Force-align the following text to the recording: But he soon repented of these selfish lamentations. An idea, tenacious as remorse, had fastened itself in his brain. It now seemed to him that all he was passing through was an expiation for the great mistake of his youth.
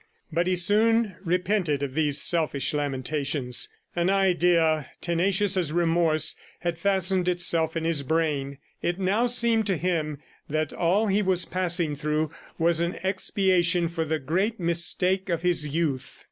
But 0.33 0.47
he 0.47 0.55
soon 0.55 1.15
repented 1.23 1.83
of 1.83 1.93
these 1.93 2.19
selfish 2.19 2.73
lamentations. 2.73 3.69
An 3.95 4.09
idea, 4.09 4.87
tenacious 4.99 5.55
as 5.55 5.71
remorse, 5.71 6.33
had 6.61 6.79
fastened 6.79 7.27
itself 7.29 7.77
in 7.77 7.83
his 7.83 8.01
brain. 8.01 8.57
It 8.81 8.97
now 8.97 9.27
seemed 9.27 9.67
to 9.67 9.77
him 9.77 10.17
that 10.49 10.73
all 10.73 11.05
he 11.05 11.21
was 11.21 11.45
passing 11.45 11.95
through 11.95 12.31
was 12.57 12.81
an 12.81 12.95
expiation 13.03 13.87
for 13.87 14.03
the 14.03 14.17
great 14.17 14.59
mistake 14.59 15.29
of 15.29 15.43
his 15.43 15.67
youth. 15.67 16.19